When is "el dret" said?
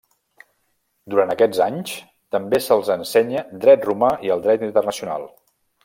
4.39-4.69